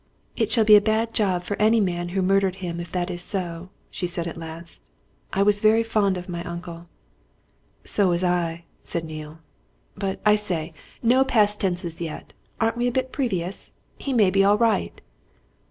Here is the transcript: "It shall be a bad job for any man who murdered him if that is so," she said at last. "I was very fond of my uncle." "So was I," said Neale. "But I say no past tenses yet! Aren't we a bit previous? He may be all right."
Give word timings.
"It 0.35 0.49
shall 0.51 0.65
be 0.65 0.75
a 0.75 0.81
bad 0.81 1.13
job 1.13 1.43
for 1.43 1.55
any 1.61 1.79
man 1.79 2.09
who 2.09 2.23
murdered 2.23 2.55
him 2.55 2.79
if 2.79 2.91
that 2.91 3.11
is 3.11 3.21
so," 3.21 3.69
she 3.91 4.07
said 4.07 4.25
at 4.25 4.35
last. 4.35 4.81
"I 5.31 5.43
was 5.43 5.61
very 5.61 5.83
fond 5.83 6.17
of 6.17 6.27
my 6.27 6.43
uncle." 6.43 6.87
"So 7.85 8.07
was 8.07 8.23
I," 8.23 8.63
said 8.81 9.05
Neale. 9.05 9.41
"But 9.95 10.19
I 10.25 10.37
say 10.37 10.73
no 11.03 11.23
past 11.23 11.61
tenses 11.61 12.01
yet! 12.01 12.33
Aren't 12.59 12.77
we 12.77 12.87
a 12.87 12.91
bit 12.91 13.11
previous? 13.11 13.69
He 13.99 14.11
may 14.11 14.31
be 14.31 14.43
all 14.43 14.57
right." 14.57 15.01